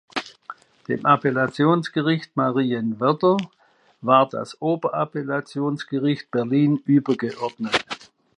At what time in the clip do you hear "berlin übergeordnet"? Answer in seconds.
6.31-7.85